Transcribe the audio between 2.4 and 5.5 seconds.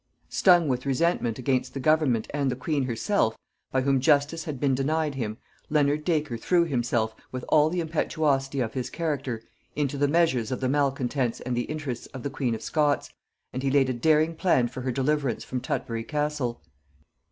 the queen herself, by whom justice had been denied him,